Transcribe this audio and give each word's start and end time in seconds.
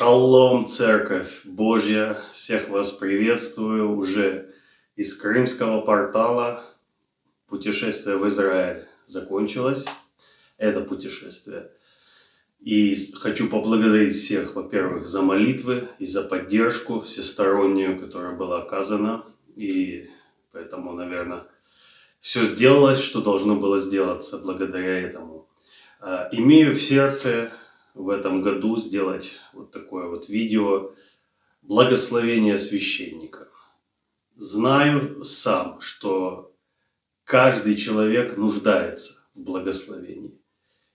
Шалом, 0.00 0.66
Церковь 0.66 1.44
Божья! 1.44 2.16
Всех 2.32 2.70
вас 2.70 2.90
приветствую 2.90 3.94
уже 3.94 4.54
из 4.96 5.14
крымского 5.14 5.82
портала. 5.82 6.64
Путешествие 7.46 8.16
в 8.16 8.26
Израиль 8.26 8.86
закончилось. 9.06 9.84
Это 10.56 10.80
путешествие. 10.80 11.70
И 12.60 12.96
хочу 13.12 13.50
поблагодарить 13.50 14.14
всех, 14.14 14.54
во-первых, 14.54 15.06
за 15.06 15.20
молитвы 15.20 15.90
и 15.98 16.06
за 16.06 16.22
поддержку 16.22 17.02
всестороннюю, 17.02 18.00
которая 18.00 18.34
была 18.34 18.62
оказана. 18.62 19.26
И 19.54 20.08
поэтому, 20.50 20.94
наверное, 20.94 21.42
все 22.20 22.44
сделалось, 22.44 23.02
что 23.02 23.20
должно 23.20 23.54
было 23.54 23.76
сделаться 23.76 24.38
благодаря 24.38 24.98
этому. 24.98 25.46
А, 26.00 26.30
имею 26.32 26.74
в 26.74 26.80
сердце 26.80 27.52
в 27.94 28.08
этом 28.08 28.42
году 28.42 28.78
сделать 28.78 29.36
вот 29.52 29.70
такое 29.70 30.06
вот 30.08 30.28
видео 30.28 30.92
«Благословение 31.62 32.58
священника». 32.58 33.48
Знаю 34.36 35.24
сам, 35.24 35.80
что 35.80 36.54
каждый 37.24 37.76
человек 37.76 38.36
нуждается 38.36 39.14
в 39.34 39.42
благословении. 39.42 40.40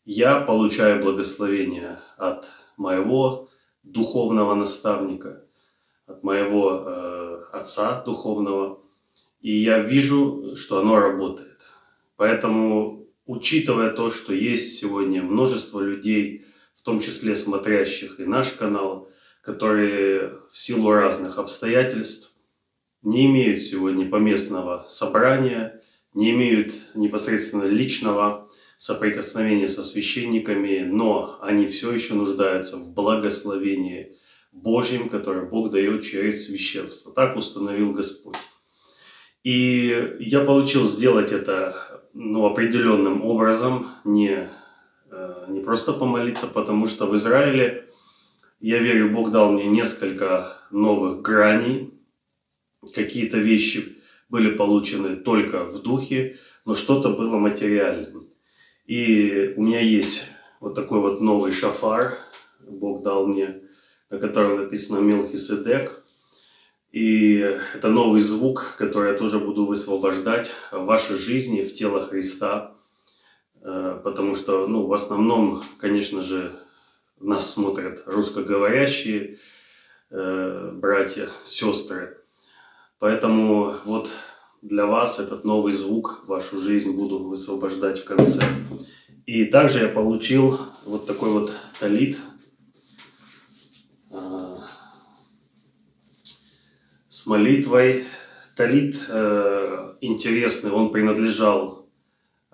Я 0.03 0.39
получаю 0.39 1.01
благословение 1.01 1.99
от 2.17 2.49
моего 2.77 3.49
духовного 3.83 4.55
наставника, 4.55 5.45
от 6.07 6.23
моего 6.23 6.83
э, 6.85 7.43
отца 7.53 8.01
духовного, 8.03 8.81
и 9.41 9.51
я 9.51 9.79
вижу, 9.79 10.55
что 10.55 10.79
оно 10.79 10.99
работает. 10.99 11.61
Поэтому, 12.15 13.07
учитывая 13.25 13.91
то, 13.91 14.09
что 14.09 14.33
есть 14.33 14.77
сегодня 14.77 15.21
множество 15.21 15.79
людей, 15.79 16.45
том 16.85 16.99
числе 17.01 17.35
смотрящих 17.35 18.19
и 18.19 18.25
наш 18.25 18.51
канал, 18.51 19.09
которые 19.41 20.39
в 20.51 20.57
силу 20.57 20.91
разных 20.91 21.39
обстоятельств 21.39 22.31
не 23.01 23.25
имеют 23.25 23.61
сегодня 23.61 24.07
поместного 24.07 24.85
собрания, 24.87 25.81
не 26.13 26.31
имеют 26.31 26.73
непосредственно 26.93 27.63
личного 27.63 28.47
соприкосновения 28.77 29.67
со 29.67 29.83
священниками, 29.83 30.79
но 30.79 31.39
они 31.41 31.65
все 31.65 31.91
еще 31.91 32.13
нуждаются 32.13 32.77
в 32.77 32.93
благословении 32.93 34.15
Божьем, 34.51 35.09
которое 35.09 35.45
Бог 35.45 35.71
дает 35.71 36.03
через 36.03 36.45
священство. 36.45 37.11
Так 37.11 37.35
установил 37.35 37.93
Господь. 37.93 38.37
И 39.43 40.17
я 40.19 40.41
получил 40.41 40.85
сделать 40.85 41.31
это 41.31 41.75
ну, 42.13 42.45
определенным 42.45 43.23
образом, 43.25 43.91
не 44.03 44.49
не 45.47 45.61
просто 45.61 45.93
помолиться, 45.93 46.47
потому 46.47 46.87
что 46.87 47.05
в 47.05 47.15
Израиле, 47.15 47.87
я 48.59 48.79
верю, 48.79 49.11
Бог 49.11 49.31
дал 49.31 49.51
мне 49.51 49.67
несколько 49.67 50.57
новых 50.71 51.21
граней, 51.21 51.93
какие-то 52.93 53.37
вещи 53.37 53.97
были 54.29 54.55
получены 54.55 55.15
только 55.15 55.65
в 55.65 55.81
духе, 55.81 56.37
но 56.65 56.75
что-то 56.75 57.09
было 57.09 57.37
материальным. 57.37 58.27
И 58.85 59.53
у 59.55 59.63
меня 59.63 59.81
есть 59.81 60.25
вот 60.59 60.75
такой 60.75 60.99
вот 60.99 61.21
новый 61.21 61.51
шафар, 61.51 62.17
Бог 62.67 63.03
дал 63.03 63.27
мне, 63.27 63.61
на 64.09 64.17
котором 64.17 64.57
написано 64.57 64.99
Мелхиседек. 64.99 66.03
И 66.91 67.37
это 67.73 67.89
новый 67.89 68.21
звук, 68.21 68.75
который 68.77 69.11
я 69.11 69.17
тоже 69.17 69.39
буду 69.39 69.65
высвобождать 69.65 70.53
в 70.71 70.85
вашей 70.85 71.17
жизни, 71.17 71.61
в 71.61 71.73
тело 71.73 72.01
Христа. 72.01 72.73
Э, 73.65 73.99
потому 74.03 74.35
что, 74.35 74.67
ну, 74.67 74.85
в 74.85 74.93
основном, 74.93 75.63
конечно 75.79 76.21
же, 76.21 76.55
нас 77.19 77.51
смотрят 77.51 78.03
русскоговорящие 78.05 79.39
э, 80.11 80.71
братья, 80.73 81.29
сестры. 81.43 82.17
Поэтому 82.99 83.73
вот 83.85 84.11
для 84.61 84.85
вас 84.85 85.19
этот 85.19 85.45
новый 85.45 85.73
звук 85.73 86.23
вашу 86.27 86.59
жизнь 86.59 86.95
буду 86.95 87.23
высвобождать 87.23 87.99
в 87.99 88.05
конце. 88.05 88.43
И 89.25 89.45
также 89.45 89.79
я 89.79 89.89
получил 89.89 90.59
вот 90.85 91.07
такой 91.07 91.31
вот 91.31 91.51
талит 91.79 92.19
э, 94.11 94.57
с 97.09 97.25
молитвой. 97.25 98.05
Талит 98.55 98.95
интересный, 99.99 100.71
он 100.71 100.93
принадлежал 100.93 101.84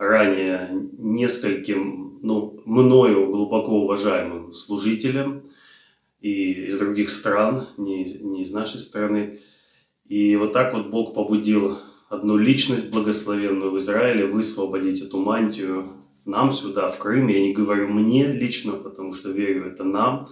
ранее 0.01 0.89
нескольким, 0.97 2.17
ну, 2.23 2.59
мною 2.66 3.28
глубоко 3.28 3.84
уважаемым 3.84 4.51
служителям 4.51 5.44
и 6.22 6.66
из 6.66 6.79
других 6.79 7.09
стран, 7.09 7.67
не, 7.78 8.03
не 8.06 8.41
из 8.41 8.51
нашей 8.51 8.79
страны. 8.79 9.38
И 10.07 10.35
вот 10.35 10.53
так 10.53 10.73
вот 10.73 10.88
Бог 10.88 11.13
побудил 11.13 11.78
одну 12.09 12.35
личность 12.35 12.90
благословенную 12.90 13.72
в 13.72 13.78
Израиле 13.78 14.25
высвободить 14.25 15.01
эту 15.03 15.19
мантию 15.19 15.94
нам 16.25 16.51
сюда, 16.51 16.90
в 16.90 16.97
Крым. 16.97 17.28
Я 17.28 17.40
не 17.40 17.53
говорю 17.53 17.88
мне 17.90 18.25
лично, 18.25 18.73
потому 18.73 19.13
что 19.13 19.29
верю 19.29 19.67
это 19.67 19.84
нам, 19.84 20.29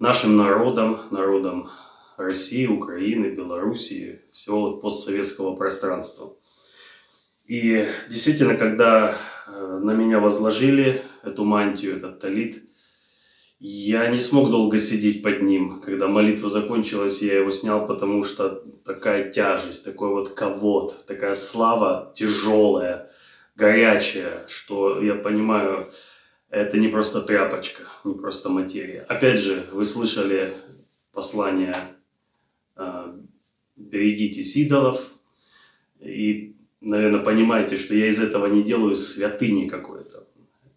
нашим 0.00 0.36
народам, 0.36 0.98
народам 1.12 1.70
России, 2.16 2.66
Украины, 2.66 3.26
Белоруссии, 3.26 4.22
всего 4.32 4.62
вот 4.62 4.82
постсоветского 4.82 5.54
пространства. 5.54 6.34
И 7.50 7.84
действительно, 8.08 8.54
когда 8.54 9.16
э, 9.48 9.80
на 9.82 9.90
меня 9.90 10.20
возложили 10.20 11.02
эту 11.24 11.42
мантию, 11.42 11.96
этот 11.96 12.20
талит, 12.20 12.62
я 13.58 14.06
не 14.06 14.20
смог 14.20 14.52
долго 14.52 14.78
сидеть 14.78 15.20
под 15.20 15.42
ним. 15.42 15.80
Когда 15.80 16.06
молитва 16.06 16.48
закончилась, 16.48 17.22
я 17.22 17.38
его 17.38 17.50
снял, 17.50 17.88
потому 17.88 18.22
что 18.22 18.62
такая 18.84 19.32
тяжесть, 19.32 19.84
такой 19.84 20.10
вот 20.10 20.28
ковод, 20.28 21.04
такая 21.08 21.34
слава 21.34 22.12
тяжелая, 22.14 23.10
горячая, 23.56 24.46
что 24.46 25.02
я 25.02 25.16
понимаю, 25.16 25.88
это 26.50 26.78
не 26.78 26.86
просто 26.86 27.20
тряпочка, 27.20 27.82
не 28.04 28.14
просто 28.14 28.48
материя. 28.48 29.00
Опять 29.08 29.40
же, 29.40 29.66
вы 29.72 29.84
слышали 29.86 30.54
послание 31.12 31.74
э, 32.76 33.12
«Берегитесь 33.74 34.54
идолов», 34.54 35.14
и 35.98 36.54
наверное, 36.80 37.20
понимаете, 37.20 37.76
что 37.76 37.94
я 37.94 38.08
из 38.08 38.20
этого 38.20 38.46
не 38.46 38.62
делаю 38.62 38.96
святыни 38.96 39.68
какой-то. 39.68 40.26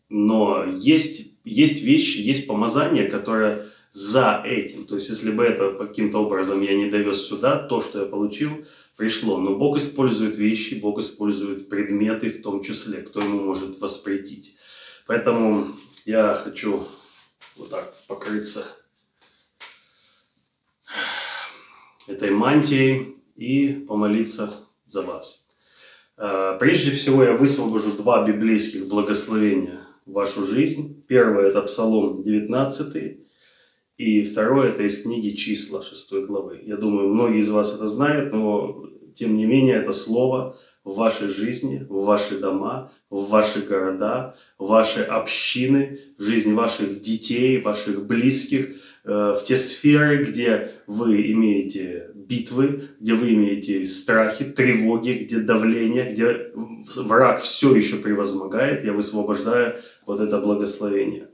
Но 0.09 0.65
есть, 0.65 1.33
есть 1.43 1.81
вещи, 1.81 2.19
есть 2.19 2.47
помазание, 2.47 3.07
которое 3.07 3.65
за 3.91 4.41
этим. 4.45 4.85
То 4.85 4.95
есть, 4.95 5.09
если 5.09 5.31
бы 5.31 5.43
это 5.43 5.71
каким-то 5.73 6.19
образом 6.19 6.61
я 6.61 6.75
не 6.75 6.89
довез 6.89 7.25
сюда, 7.25 7.57
то, 7.57 7.81
что 7.81 8.01
я 8.01 8.05
получил, 8.05 8.65
пришло. 8.97 9.37
Но 9.37 9.55
Бог 9.55 9.77
использует 9.77 10.35
вещи, 10.35 10.75
Бог 10.75 10.99
использует 10.99 11.69
предметы 11.69 12.29
в 12.29 12.41
том 12.41 12.61
числе, 12.61 13.01
кто 13.01 13.21
ему 13.21 13.41
может 13.41 13.79
воспретить. 13.79 14.57
Поэтому 15.05 15.67
я 16.05 16.33
хочу 16.33 16.87
вот 17.55 17.69
так 17.69 17.93
покрыться 18.07 18.65
этой 22.07 22.31
мантией 22.31 23.17
и 23.35 23.73
помолиться 23.73 24.53
за 24.85 25.03
вас. 25.03 25.42
Э, 26.17 26.57
прежде 26.59 26.91
всего 26.91 27.23
я 27.23 27.33
высвобожу 27.33 27.91
два 27.91 28.25
библейских 28.25 28.87
благословения 28.87 29.81
в 30.05 30.13
вашу 30.13 30.45
жизнь. 30.45 31.03
Первое– 31.07 31.47
это 31.47 31.61
Псалом 31.61 32.21
19, 32.23 33.17
и 33.97 34.23
второе– 34.23 34.69
это 34.69 34.83
из 34.83 35.01
книги 35.01 35.35
«Числа» 35.35 35.81
6 35.81 36.25
главы. 36.25 36.61
Я 36.63 36.77
думаю, 36.77 37.09
многие 37.09 37.39
из 37.39 37.49
вас 37.49 37.73
это 37.73 37.87
знают, 37.87 38.33
но 38.33 38.89
тем 39.15 39.37
не 39.37 39.45
менее 39.45 39.75
это 39.75 39.91
слово 39.91 40.57
в 40.83 40.95
вашей 40.95 41.29
жизни, 41.29 41.85
в 41.89 42.03
ваши 42.03 42.39
дома, 42.39 42.91
в 43.09 43.29
ваши 43.29 43.61
города, 43.61 44.35
в 44.57 44.67
ваши 44.67 45.01
общины, 45.01 45.99
в 46.17 46.23
жизни 46.23 46.53
ваших 46.53 46.99
детей, 47.01 47.61
ваших 47.61 48.05
близких, 48.05 48.75
э, 49.05 49.33
в 49.37 49.43
те 49.45 49.55
сферы, 49.55 50.25
где 50.25 50.71
вы 50.87 51.31
имеете 51.31 52.11
битвы, 52.27 52.83
где 52.99 53.13
вы 53.13 53.33
имеете 53.33 53.85
страхи, 53.85 54.45
тревоги, 54.45 55.23
где 55.23 55.39
давление, 55.39 56.11
где 56.11 56.51
враг 56.97 57.41
все 57.41 57.75
еще 57.75 57.97
превозмогает, 57.97 58.85
я 58.85 58.93
высвобождаю 58.93 59.75
вот 60.05 60.19
это 60.19 60.39
благословение. 60.39 61.29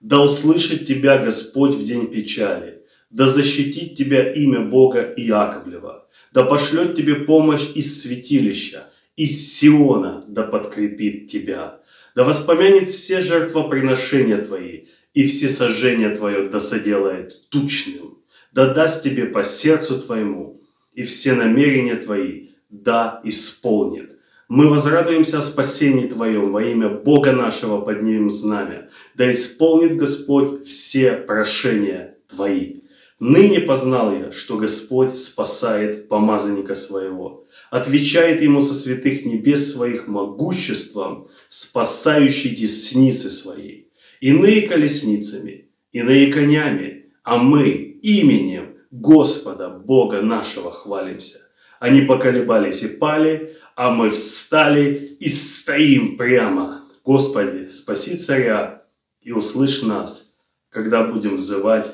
Да 0.00 0.20
услышит 0.20 0.86
тебя 0.86 1.18
Господь 1.18 1.74
в 1.74 1.84
день 1.84 2.06
печали, 2.06 2.82
да 3.10 3.26
защитит 3.26 3.94
тебя 3.94 4.32
имя 4.32 4.60
Бога 4.60 5.02
Иаковлева, 5.16 6.08
да 6.32 6.44
пошлет 6.44 6.94
тебе 6.94 7.16
помощь 7.16 7.68
из 7.74 8.00
святилища, 8.00 8.84
из 9.16 9.52
Сиона 9.52 10.24
да 10.28 10.44
подкрепит 10.44 11.26
тебя, 11.26 11.80
да 12.14 12.24
воспомянет 12.24 12.88
все 12.88 13.20
жертвоприношения 13.20 14.38
твои, 14.38 14.86
и 15.14 15.26
все 15.26 15.48
сожжения 15.48 16.14
твое 16.14 16.48
да 16.48 16.60
соделает 16.60 17.48
тучным 17.48 18.17
да 18.58 18.74
даст 18.74 19.04
тебе 19.04 19.26
по 19.26 19.44
сердцу 19.44 20.02
твоему, 20.02 20.60
и 20.92 21.04
все 21.04 21.32
намерения 21.34 21.94
твои 21.94 22.48
да 22.68 23.20
исполнит. 23.22 24.18
Мы 24.48 24.68
возрадуемся 24.68 25.38
о 25.38 25.42
спасении 25.42 26.08
Твоем 26.08 26.50
во 26.50 26.64
имя 26.64 26.88
Бога 26.88 27.30
нашего 27.30 27.80
поднимем 27.80 28.30
знамя. 28.30 28.90
Да 29.14 29.30
исполнит 29.30 29.96
Господь 29.96 30.66
все 30.66 31.12
прошения 31.12 32.16
твои. 32.26 32.80
Ныне 33.20 33.60
познал 33.60 34.10
я, 34.12 34.32
что 34.32 34.56
Господь 34.56 35.16
спасает 35.16 36.08
помазанника 36.08 36.74
своего, 36.74 37.46
отвечает 37.70 38.42
ему 38.42 38.60
со 38.60 38.74
святых 38.74 39.24
небес 39.24 39.72
своих 39.72 40.08
могуществом, 40.08 41.28
спасающей 41.48 42.56
десницы 42.56 43.30
своей. 43.30 43.92
Иные 44.20 44.62
колесницами, 44.62 45.68
иные 45.92 46.32
конями, 46.32 47.04
а 47.22 47.36
мы 47.36 47.87
именем 48.02 48.76
Господа 48.90 49.68
Бога 49.68 50.22
нашего 50.22 50.70
хвалимся. 50.70 51.40
Они 51.80 52.02
поколебались 52.02 52.82
и 52.82 52.88
пали, 52.88 53.56
а 53.76 53.90
мы 53.90 54.10
встали 54.10 55.16
и 55.20 55.28
стоим 55.28 56.16
прямо. 56.16 56.82
Господи, 57.04 57.68
спаси 57.70 58.16
царя 58.16 58.82
и 59.20 59.32
услышь 59.32 59.82
нас, 59.82 60.30
когда 60.70 61.04
будем 61.04 61.36
взывать 61.36 61.86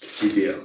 к 0.00 0.20
Тебе. 0.20 0.56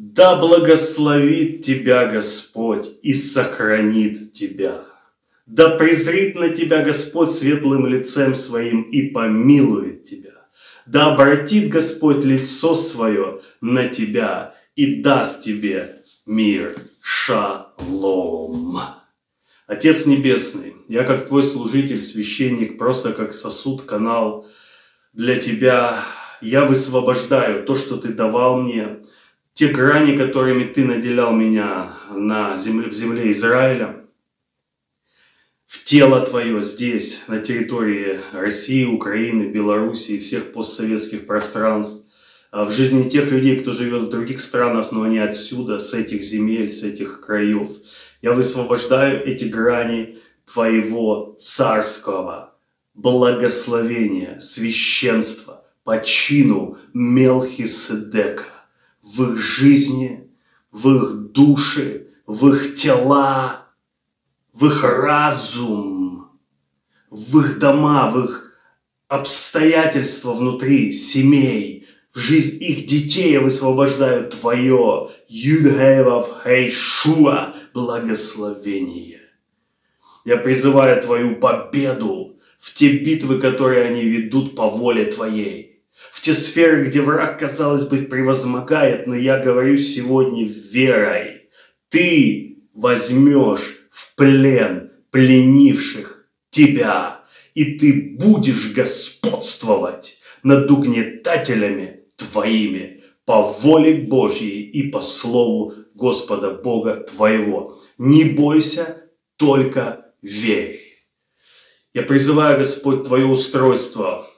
Да 0.00 0.36
благословит 0.36 1.60
тебя 1.60 2.06
Господь 2.06 2.88
и 3.02 3.12
сохранит 3.12 4.32
тебя. 4.32 4.82
Да 5.44 5.76
презрит 5.76 6.36
на 6.36 6.48
тебя 6.48 6.82
Господь 6.82 7.30
светлым 7.30 7.86
лицем 7.86 8.34
своим 8.34 8.80
и 8.80 9.10
помилует 9.10 10.04
тебя. 10.04 10.29
Да 10.90 11.12
обратит 11.12 11.68
Господь 11.68 12.24
лицо 12.24 12.74
свое 12.74 13.42
на 13.60 13.86
тебя 13.86 14.56
и 14.74 15.00
даст 15.00 15.40
тебе 15.40 16.02
мир. 16.26 16.74
Шалом. 17.00 18.80
Отец 19.68 20.06
Небесный, 20.06 20.74
я 20.88 21.04
как 21.04 21.28
Твой 21.28 21.44
служитель, 21.44 22.00
священник, 22.00 22.76
просто 22.76 23.12
как 23.12 23.34
сосуд, 23.34 23.82
канал 23.82 24.48
для 25.12 25.36
Тебя, 25.36 26.02
я 26.40 26.64
высвобождаю 26.64 27.64
то, 27.64 27.76
что 27.76 27.96
Ты 27.96 28.08
давал 28.08 28.60
мне, 28.60 28.98
те 29.52 29.68
грани, 29.68 30.16
которыми 30.16 30.64
Ты 30.64 30.84
наделял 30.84 31.32
меня 31.32 31.94
на 32.10 32.56
земле, 32.56 32.88
в 32.88 32.94
земле 32.94 33.30
Израиля, 33.30 33.99
в 35.70 35.84
тело 35.84 36.20
Твое 36.26 36.60
здесь, 36.62 37.22
на 37.28 37.38
территории 37.38 38.18
России, 38.32 38.84
Украины, 38.84 39.44
Белоруссии 39.44 40.18
всех 40.18 40.52
постсоветских 40.52 41.28
пространств, 41.28 42.06
а 42.50 42.64
в 42.64 42.72
жизни 42.72 43.08
тех 43.08 43.30
людей, 43.30 43.54
кто 43.60 43.70
живет 43.70 44.02
в 44.02 44.08
других 44.08 44.40
странах, 44.40 44.90
но 44.90 45.02
они 45.02 45.18
отсюда, 45.18 45.78
с 45.78 45.94
этих 45.94 46.24
земель, 46.24 46.72
с 46.72 46.82
этих 46.82 47.20
краев. 47.20 47.70
Я 48.20 48.32
высвобождаю 48.32 49.24
эти 49.24 49.44
грани 49.44 50.18
Твоего 50.52 51.36
царского 51.38 52.52
благословения, 52.94 54.40
священства, 54.40 55.64
по 55.84 56.02
чину 56.02 56.78
Мелхиседека 56.92 58.46
в 59.04 59.22
их 59.22 59.38
жизни, 59.38 60.28
в 60.72 60.96
их 60.96 61.30
души, 61.30 62.08
в 62.26 62.52
их 62.52 62.74
тела, 62.74 63.59
в 64.52 64.66
их 64.66 64.84
разум, 64.84 66.30
в 67.10 67.40
их 67.40 67.58
дома, 67.58 68.10
в 68.10 68.24
их 68.24 68.58
обстоятельства 69.08 70.32
внутри 70.32 70.92
семей, 70.92 71.86
в 72.12 72.18
жизнь 72.18 72.62
их 72.62 72.86
детей 72.86 73.32
я 73.32 73.40
высвобождаю 73.40 74.28
Твое 74.28 75.10
Юдхевав 75.28 76.42
Хейшуа 76.42 77.54
благословение. 77.72 79.20
Я 80.24 80.36
призываю 80.36 81.00
Твою 81.00 81.36
победу 81.36 82.36
в 82.58 82.74
те 82.74 82.98
битвы, 82.98 83.38
которые 83.38 83.84
они 83.84 84.02
ведут 84.02 84.56
по 84.56 84.68
воле 84.68 85.06
Твоей. 85.06 85.82
В 86.10 86.20
те 86.20 86.34
сферы, 86.34 86.84
где 86.84 87.00
враг, 87.00 87.38
казалось 87.38 87.84
бы, 87.84 87.98
превозмогает, 87.98 89.06
но 89.06 89.14
я 89.14 89.38
говорю 89.38 89.76
сегодня 89.76 90.44
верой. 90.44 91.48
Ты 91.90 92.58
возьмешь 92.74 93.79
в 93.90 94.14
плен 94.14 94.90
пленивших 95.10 96.26
тебя, 96.50 97.24
и 97.54 97.78
ты 97.78 98.16
будешь 98.18 98.72
господствовать 98.72 100.18
над 100.42 100.70
угнетателями 100.70 102.04
твоими 102.16 103.02
по 103.24 103.42
воле 103.42 103.94
Божьей 103.94 104.62
и 104.62 104.90
по 104.90 105.00
слову 105.00 105.74
Господа 105.94 106.52
Бога 106.52 107.04
твоего. 107.08 107.78
Не 107.98 108.24
бойся, 108.24 109.10
только 109.36 110.06
верь. 110.22 110.80
Я 111.92 112.02
призываю, 112.02 112.58
Господь, 112.58 113.04
Твое 113.04 113.26
устройство 113.26 114.28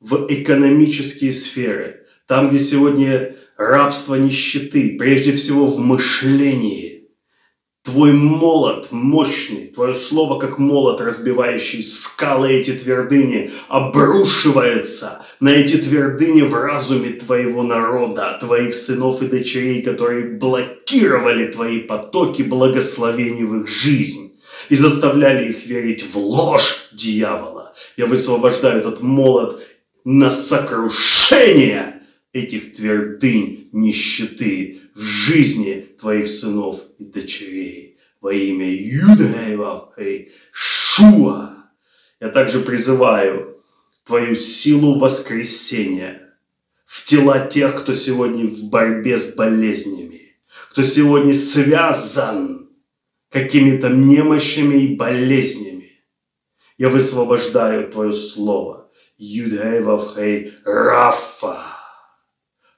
в 0.00 0.26
экономические 0.28 1.32
сферы, 1.32 2.06
там, 2.26 2.48
где 2.48 2.58
сегодня 2.58 3.36
рабство 3.56 4.14
нищеты, 4.14 4.96
прежде 4.98 5.32
всего 5.32 5.66
в 5.66 5.78
мышлении– 5.78 6.84
Твой 7.86 8.12
молот 8.12 8.90
мощный, 8.90 9.68
Твое 9.68 9.94
слово, 9.94 10.40
как 10.40 10.58
молот, 10.58 11.00
разбивающий 11.00 11.84
скалы 11.84 12.50
эти 12.50 12.72
твердыни, 12.72 13.52
обрушивается 13.68 15.22
на 15.38 15.50
эти 15.50 15.76
твердыни 15.76 16.42
в 16.42 16.52
разуме 16.52 17.10
Твоего 17.10 17.62
народа, 17.62 18.38
Твоих 18.40 18.74
сынов 18.74 19.22
и 19.22 19.28
дочерей, 19.28 19.82
которые 19.82 20.24
блокировали 20.24 21.46
Твои 21.46 21.78
потоки 21.78 22.42
благословений 22.42 23.44
в 23.44 23.60
их 23.60 23.68
жизнь 23.68 24.36
и 24.68 24.74
заставляли 24.74 25.50
их 25.50 25.64
верить 25.66 26.04
в 26.12 26.18
ложь 26.18 26.88
дьявола. 26.92 27.72
Я 27.96 28.06
высвобождаю 28.06 28.80
этот 28.80 29.00
молот 29.00 29.62
на 30.04 30.32
сокрушение 30.32 32.02
этих 32.32 32.74
твердынь 32.74 33.68
нищеты 33.70 34.80
в 34.96 35.02
жизни 35.02 35.85
твоих 35.98 36.28
сынов 36.28 36.82
и 36.98 37.04
дочерей 37.04 37.98
во 38.20 38.32
имя 38.32 38.70
Юдаева 38.72 39.92
и 39.98 40.30
Шуа. 40.52 41.70
Я 42.20 42.28
также 42.28 42.60
призываю 42.60 43.60
твою 44.04 44.34
силу 44.34 44.98
воскресения 44.98 46.22
в 46.86 47.04
тела 47.04 47.46
тех, 47.46 47.82
кто 47.82 47.94
сегодня 47.94 48.46
в 48.46 48.64
борьбе 48.64 49.18
с 49.18 49.34
болезнями, 49.34 50.36
кто 50.70 50.82
сегодня 50.82 51.34
связан 51.34 52.70
какими-то 53.30 53.90
немощами 53.90 54.76
и 54.76 54.96
болезнями. 54.96 55.92
Я 56.78 56.88
высвобождаю 56.88 57.90
Твое 57.90 58.12
Слово. 58.12 58.90
Юдхейвавхей 59.18 60.52
Рафа 60.64 61.62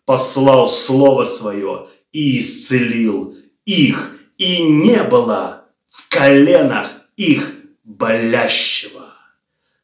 послал 0.05 0.69
Слово 0.69 1.25
Свое 1.25 1.89
и 2.13 2.39
исцелил 2.39 3.37
их, 3.65 4.19
и 4.37 4.63
не 4.63 5.03
было 5.05 5.67
в 5.89 6.09
коленах 6.09 6.91
их 7.17 7.53
болящего. 7.85 9.15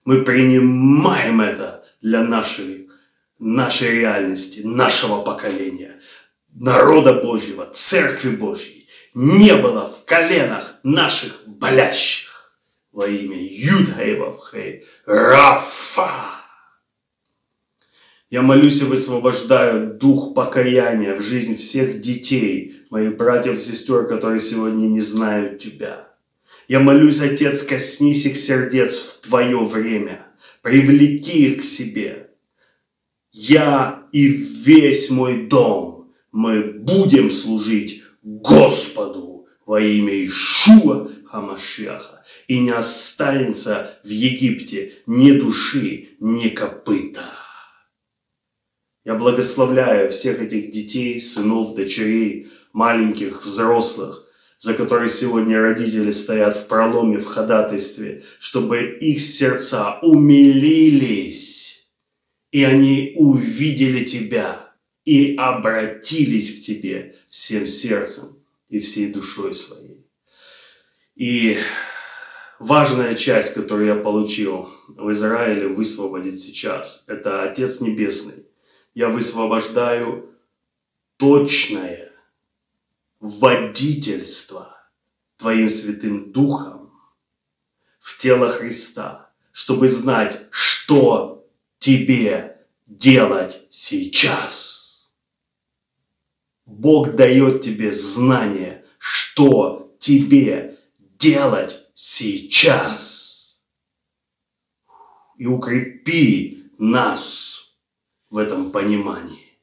Мы 0.05 0.23
принимаем 0.23 1.41
это 1.41 1.85
для 2.01 2.23
нашей, 2.23 2.89
нашей 3.39 3.91
реальности, 4.01 4.61
нашего 4.61 5.23
поколения, 5.23 6.01
народа 6.53 7.15
Божьего, 7.15 7.67
Церкви 7.67 8.31
Божьей. 8.31 8.89
Не 9.15 9.55
было 9.55 9.87
в 9.87 10.05
коленах 10.05 10.77
наших 10.83 11.47
болящих 11.47 12.53
во 12.93 13.07
имя 13.07 13.39
Юдхейвавхей 13.41 14.85
Рафа. 15.07 16.44
Я 18.31 18.43
молюсь 18.43 18.81
и 18.81 18.85
высвобождаю 18.85 19.95
дух 19.95 20.35
покаяния 20.35 21.15
в 21.15 21.21
жизнь 21.21 21.57
всех 21.57 22.01
детей, 22.01 22.77
моих 22.91 23.17
братьев 23.17 23.59
и 23.59 23.61
сестер, 23.61 24.07
которые 24.07 24.41
сегодня 24.41 24.87
не 24.87 25.01
знают 25.01 25.59
Тебя. 25.59 26.09
Я 26.67 26.81
молюсь, 26.81 27.21
Отец, 27.21 27.63
коснись 27.63 28.25
их 28.25 28.37
сердец 28.37 28.97
в 28.99 29.29
Твое 29.29 29.63
время. 29.65 30.27
Привлеки 30.63 31.53
их 31.53 31.61
к 31.61 31.65
себе. 31.65 32.31
Я 33.31 34.05
и 34.13 34.27
весь 34.27 35.11
мой 35.11 35.47
дом, 35.47 36.13
мы 36.33 36.63
будем 36.63 37.31
служить 37.31 38.03
Господу 38.23 39.47
во 39.67 39.81
имя 39.81 40.25
Ишуа 40.25 41.11
Хамашиаха. 41.27 42.25
И 42.49 42.59
не 42.59 42.71
останется 42.71 43.99
в 44.03 44.09
Египте 44.09 44.95
ни 45.07 45.33
души, 45.33 46.09
ни 46.21 46.49
копыта. 46.49 47.23
Я 49.05 49.17
благословляю 49.17 50.11
всех 50.11 50.41
этих 50.41 50.71
детей, 50.71 51.21
сынов, 51.21 51.75
дочерей, 51.75 52.51
маленьких, 52.73 53.45
взрослых, 53.45 54.27
за 54.59 54.73
которые 54.73 55.11
сегодня 55.11 55.61
родители 55.61 56.11
стоят 56.11 56.57
в 56.57 56.67
проломе, 56.69 57.19
в 57.19 57.27
ходатайстве, 57.27 58.23
чтобы 58.39 58.97
их 59.01 59.21
сердца 59.21 59.99
умилились, 60.01 61.91
и 62.51 62.65
они 62.65 63.13
увидели 63.17 64.05
Тебя 64.05 64.73
и 65.05 65.37
обратились 65.37 66.59
к 66.59 66.65
Тебе 66.65 67.17
всем 67.29 67.67
сердцем 67.67 68.39
и 68.71 68.79
всей 68.79 69.13
душой 69.13 69.55
своей. 69.55 70.07
И 71.15 71.59
важная 72.59 73.15
часть, 73.17 73.53
которую 73.53 73.89
я 73.89 73.97
получил 73.97 74.71
в 74.89 75.11
Израиле 75.11 75.69
высвободить 75.69 76.41
сейчас, 76.41 77.05
это 77.07 77.43
Отец 77.43 77.81
Небесный 77.81 78.47
я 78.95 79.09
высвобождаю 79.09 80.31
точное 81.17 82.13
водительство 83.21 84.77
Твоим 85.37 85.69
Святым 85.69 86.33
Духом 86.33 86.93
в 87.99 88.19
тело 88.19 88.49
Христа, 88.49 89.31
чтобы 89.51 89.89
знать, 89.89 90.43
что 90.51 91.49
тебе 91.79 92.67
делать 92.87 93.67
сейчас. 93.69 95.13
Бог 96.67 97.15
дает 97.15 97.63
тебе 97.63 97.91
знание, 97.93 98.85
что 98.99 99.95
тебе 99.99 100.79
делать 100.99 101.83
сейчас. 101.95 103.61
И 105.37 105.47
укрепи 105.47 106.71
нас 106.79 107.54
в 108.35 108.39
этом 108.39 108.73
понимании, 108.73 109.61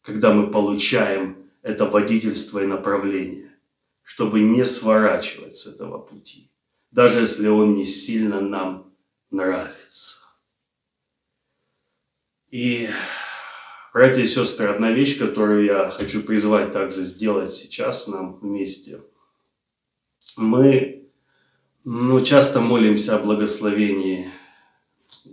когда 0.00 0.32
мы 0.32 0.50
получаем 0.50 1.36
это 1.60 1.84
водительство 1.84 2.64
и 2.64 2.66
направление, 2.66 3.52
чтобы 4.02 4.40
не 4.40 4.64
сворачивать 4.64 5.56
с 5.56 5.66
этого 5.66 5.98
пути, 5.98 6.50
даже 6.90 7.20
если 7.20 7.48
он 7.48 7.74
не 7.74 7.84
сильно 7.84 8.40
нам 8.40 8.90
нравится. 9.30 10.16
И, 12.50 12.88
братья 13.92 14.22
и 14.22 14.26
сестры, 14.26 14.68
одна 14.68 14.92
вещь, 14.92 15.18
которую 15.18 15.66
я 15.66 15.90
хочу 15.90 16.22
призвать 16.22 16.72
также 16.72 17.04
сделать 17.04 17.52
сейчас 17.52 18.08
нам 18.08 18.38
вместе. 18.38 19.02
Мы 20.38 21.06
ну, 21.84 22.22
часто 22.22 22.62
молимся 22.62 23.16
о 23.16 23.22
благословении 23.22 24.32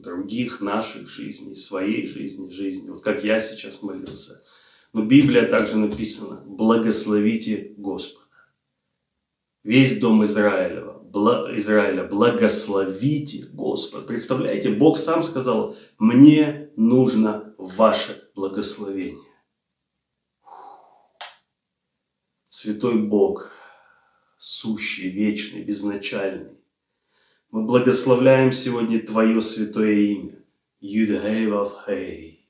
других 0.01 0.61
наших 0.61 1.07
жизней, 1.07 1.55
своей 1.55 2.05
жизни, 2.05 2.49
жизни. 2.49 2.89
Вот 2.89 3.03
как 3.03 3.23
я 3.23 3.39
сейчас 3.39 3.81
молился– 3.81 4.41
но 4.93 5.03
Библия 5.03 5.47
также 5.47 5.77
написана 5.77 6.41
«Благословите 6.45 7.73
Господа». 7.77 8.27
Весь 9.63 9.99
дом 9.99 10.23
Израилева, 10.23 10.99
бла, 10.99 11.57
Израиля, 11.57 12.03
благословите 12.03 13.45
Господа. 13.53 14.05
Представляете, 14.05 14.69
Бог 14.69 14.99
сам 14.99 15.23
сказал, 15.23 15.75
мне 15.97 16.71
нужно 16.75 17.55
ваше 17.57 18.29
благословение. 18.35 19.31
Святой 22.49 23.01
Бог, 23.01 23.51
сущий, 24.37 25.09
вечный, 25.09 25.63
безначальный. 25.63 26.59
Мы 27.53 27.65
благословляем 27.65 28.51
сегодня 28.51 28.99
Твое 28.99 29.39
святое 29.39 29.93
имя. 29.93 30.43
Юдхей 30.79 31.45
Вавхей. 31.45 32.49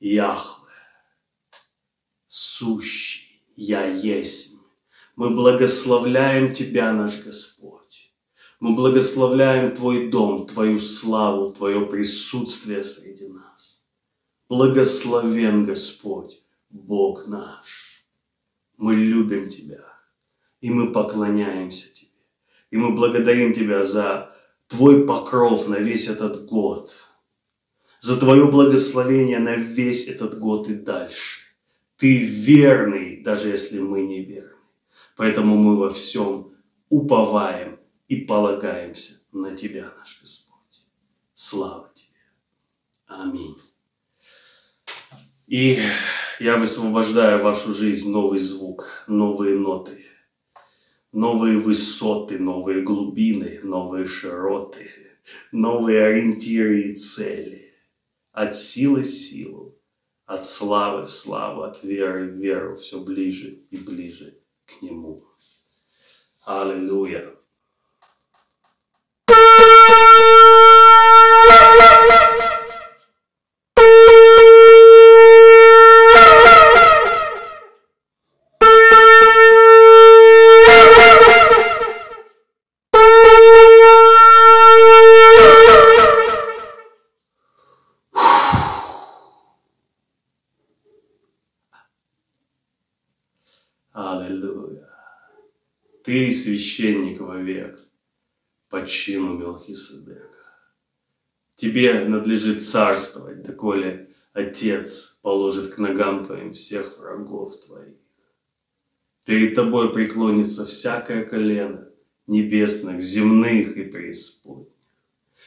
Яхве 0.00 0.74
сущий 2.26 3.46
Я 3.54 3.86
есть. 3.86 4.56
Мы 5.14 5.30
благословляем 5.30 6.52
Тебя, 6.52 6.92
наш 6.92 7.22
Господь. 7.22 8.12
Мы 8.58 8.74
благословляем 8.74 9.72
Твой 9.72 10.10
дом, 10.10 10.48
Твою 10.48 10.80
славу, 10.80 11.52
Твое 11.52 11.86
присутствие 11.86 12.82
среди 12.82 13.28
нас. 13.28 13.86
Благословен 14.48 15.64
Господь, 15.64 16.42
Бог 16.70 17.28
наш. 17.28 18.04
Мы 18.76 18.96
любим 18.96 19.48
Тебя, 19.48 19.84
и 20.60 20.70
мы 20.70 20.92
поклоняемся 20.92 21.94
Тебе. 21.94 22.01
И 22.72 22.76
мы 22.76 22.94
благодарим 22.94 23.52
Тебя 23.52 23.84
за 23.84 24.34
Твой 24.66 25.06
покров 25.06 25.68
на 25.68 25.76
весь 25.76 26.08
этот 26.08 26.46
год, 26.46 26.90
за 28.00 28.18
Твое 28.18 28.50
благословение 28.50 29.38
на 29.38 29.56
весь 29.56 30.08
этот 30.08 30.38
год 30.38 30.68
и 30.70 30.74
дальше. 30.74 31.40
Ты 31.98 32.16
верный, 32.16 33.22
даже 33.22 33.48
если 33.48 33.78
мы 33.78 34.00
не 34.00 34.24
верны. 34.24 34.56
Поэтому 35.16 35.56
мы 35.58 35.76
во 35.76 35.90
всем 35.90 36.54
уповаем 36.88 37.78
и 38.08 38.16
полагаемся 38.16 39.20
на 39.32 39.54
Тебя, 39.54 39.92
наш 39.98 40.18
Господь. 40.22 40.86
Слава 41.34 41.92
Тебе. 41.94 42.24
Аминь. 43.06 43.58
И 45.46 45.78
я 46.40 46.56
высвобождаю 46.56 47.38
в 47.38 47.42
вашу 47.42 47.74
жизнь 47.74 48.10
новый 48.10 48.38
звук, 48.38 49.04
новые 49.06 49.58
ноты, 49.58 50.06
новые 51.12 51.58
высоты, 51.58 52.38
новые 52.38 52.82
глубины, 52.82 53.60
новые 53.62 54.06
широты, 54.06 54.90
новые 55.52 56.04
ориентиры 56.06 56.80
и 56.80 56.94
цели. 56.94 57.74
От 58.32 58.56
силы 58.56 59.04
силу, 59.04 59.78
от 60.24 60.46
славы 60.46 61.04
в 61.04 61.10
славу, 61.10 61.62
от 61.62 61.84
веры 61.84 62.30
в 62.30 62.36
веру, 62.36 62.76
все 62.76 62.98
ближе 62.98 63.60
и 63.70 63.76
ближе 63.76 64.38
к 64.64 64.80
Нему. 64.80 65.24
Аллилуйя. 66.46 67.32
Ты 96.12 96.32
священник 96.72 97.20
вовек 97.20 97.78
по 98.68 98.86
чину 98.86 99.36
Мелхиседека. 99.36 100.38
Тебе 101.56 102.04
надлежит 102.04 102.62
царствовать, 102.62 103.42
доколе 103.42 104.08
Отец 104.32 105.18
положит 105.22 105.74
к 105.74 105.78
ногам 105.78 106.24
твоим 106.24 106.54
всех 106.54 106.98
врагов 106.98 107.54
твоих. 107.60 107.96
Перед 109.26 109.54
тобой 109.54 109.92
преклонится 109.92 110.64
всякое 110.64 111.24
колено 111.24 111.88
небесных, 112.26 113.02
земных 113.02 113.76
и 113.76 113.84
преисподних. 113.84 114.68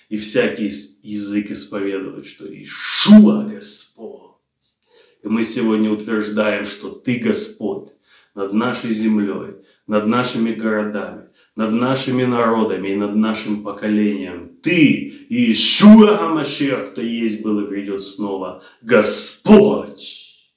И 0.10 0.18
всякий 0.18 0.70
язык 1.02 1.50
исповедует, 1.50 2.28
что 2.28 2.46
Ишуа 2.46 3.44
Господь. 3.44 4.32
И 5.24 5.28
мы 5.28 5.42
сегодня 5.42 5.90
утверждаем, 5.90 6.64
что 6.64 6.92
Ты 6.92 7.18
Господь 7.18 7.90
над 8.36 8.54
нашей 8.54 8.94
землей, 8.94 9.56
над 9.88 10.08
нашими 10.08 10.52
городами, 10.52 11.30
над 11.56 11.72
нашими 11.72 12.24
народами 12.24 12.90
и 12.90 12.96
над 12.96 13.16
нашим 13.16 13.64
поколением. 13.64 14.58
Ты, 14.64 15.28
Иешуа 15.30 16.18
Хамашех, 16.18 16.92
кто 16.92 17.02
есть, 17.02 17.44
был 17.44 17.60
и 17.60 17.68
придет 17.68 18.02
снова, 18.02 18.64
Господь. 18.82 20.52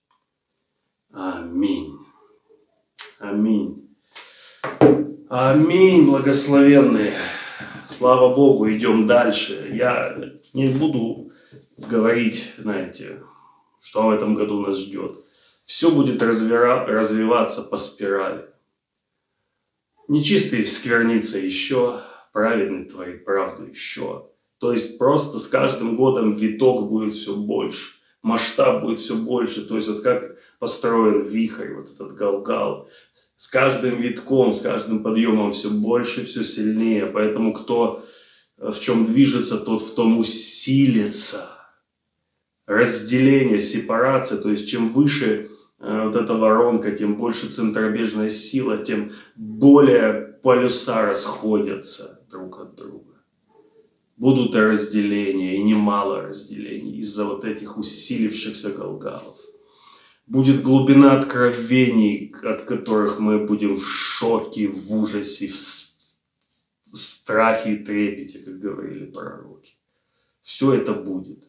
Аминь. 1.12 1.98
Аминь. 3.18 3.88
Аминь, 5.28 6.06
благословенные. 6.06 7.12
Слава 7.88 8.34
Богу, 8.34 8.70
идем 8.70 9.06
дальше. 9.06 9.70
Я 9.72 10.16
не 10.54 10.68
буду 10.68 11.32
говорить, 11.76 12.54
знаете, 12.56 13.22
что 13.82 14.06
в 14.06 14.10
этом 14.10 14.34
году 14.34 14.60
нас 14.60 14.78
ждет. 14.78 15.18
Все 15.64 15.90
будет 15.90 16.22
развиваться 16.22 17.62
по 17.62 17.76
спирали. 17.76 18.46
Нечистый 20.08 20.64
сквернится 20.64 21.38
еще, 21.38 22.00
праведный 22.32 22.86
творит 22.86 23.26
правду 23.26 23.66
еще. 23.66 24.30
То 24.58 24.72
есть 24.72 24.96
просто 24.96 25.38
с 25.38 25.46
каждым 25.46 25.96
годом 25.96 26.34
виток 26.34 26.88
будет 26.88 27.12
все 27.12 27.36
больше, 27.36 27.96
масштаб 28.22 28.82
будет 28.82 29.00
все 29.00 29.14
больше. 29.14 29.66
То 29.66 29.76
есть 29.76 29.86
вот 29.88 30.00
как 30.00 30.38
построен 30.58 31.24
вихрь, 31.24 31.74
вот 31.74 31.92
этот 31.92 32.14
галгал. 32.14 32.88
С 33.36 33.48
каждым 33.48 34.00
витком, 34.00 34.52
с 34.54 34.60
каждым 34.60 35.02
подъемом 35.02 35.52
все 35.52 35.70
больше, 35.70 36.24
все 36.24 36.42
сильнее. 36.42 37.06
Поэтому 37.06 37.52
кто 37.52 38.02
в 38.56 38.80
чем 38.80 39.04
движется, 39.04 39.58
тот 39.58 39.82
в 39.82 39.94
том 39.94 40.18
усилится. 40.18 41.50
Разделение, 42.66 43.60
сепарация, 43.60 44.40
то 44.40 44.50
есть 44.50 44.68
чем 44.68 44.88
выше 44.92 45.50
Э, 45.50 45.57
вот 45.78 46.16
эта 46.16 46.34
воронка, 46.34 46.90
тем 46.90 47.16
больше 47.16 47.48
центробежная 47.48 48.30
сила, 48.30 48.78
тем 48.78 49.12
более 49.36 50.38
полюса 50.42 51.06
расходятся 51.06 52.24
друг 52.30 52.60
от 52.60 52.74
друга. 52.74 53.14
Будут 54.16 54.54
и 54.56 54.58
разделения, 54.58 55.56
и 55.56 55.62
немало 55.62 56.22
разделений 56.22 56.98
из-за 56.98 57.24
вот 57.24 57.44
этих 57.44 57.78
усилившихся 57.78 58.72
галгалов. 58.72 59.36
Будет 60.26 60.62
глубина 60.62 61.16
откровений, 61.16 62.34
от 62.42 62.62
которых 62.62 63.20
мы 63.20 63.46
будем 63.46 63.76
в 63.76 63.86
шоке, 63.86 64.68
в 64.68 64.92
ужасе, 64.92 65.46
в, 65.46 65.54
в 65.54 66.96
страхе 66.96 67.74
и 67.74 67.84
трепете, 67.84 68.40
как 68.40 68.58
говорили 68.58 69.06
пророки. 69.06 69.74
Все 70.42 70.74
это 70.74 70.92
будет. 70.92 71.47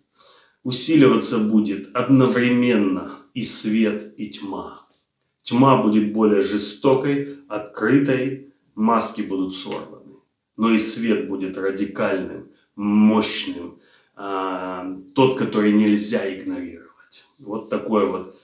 Усиливаться 0.70 1.40
будет 1.40 1.96
одновременно 1.96 3.12
и 3.34 3.42
свет, 3.42 4.14
и 4.18 4.30
тьма. 4.30 4.88
Тьма 5.42 5.82
будет 5.82 6.14
более 6.14 6.42
жестокой, 6.42 7.40
открытой, 7.48 8.54
маски 8.76 9.22
будут 9.22 9.56
сорваны. 9.56 10.18
Но 10.58 10.70
и 10.70 10.78
свет 10.78 11.28
будет 11.28 11.58
радикальным, 11.58 12.52
мощным, 12.76 13.80
а, 14.16 14.96
тот, 15.16 15.40
который 15.40 15.74
нельзя 15.74 16.22
игнорировать. 16.38 17.26
Вот 17.40 17.72
такое 17.72 18.06
вот 18.06 18.40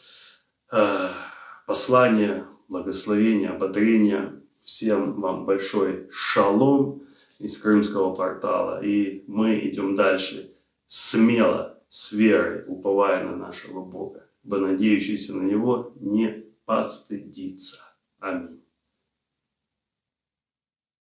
а, 0.72 1.12
послание, 1.68 2.48
благословение, 2.68 3.50
ободрение. 3.50 4.42
Всем 4.64 5.22
вам 5.22 5.46
большой 5.46 6.08
шалом 6.10 7.04
из 7.38 7.56
крымского 7.60 8.16
портала. 8.16 8.84
И 8.84 9.24
мы 9.28 9.60
идем 9.60 9.94
дальше 9.94 10.50
смело, 10.88 11.75
с 11.96 12.12
верой, 12.12 12.66
уповая 12.68 13.24
на 13.24 13.38
нашего 13.38 13.82
Бога, 13.82 14.30
ибо 14.44 14.58
надеющийся 14.58 15.34
на 15.34 15.44
Него 15.44 15.94
не 16.02 16.44
постыдится. 16.66 17.84
Аминь. 18.20 18.65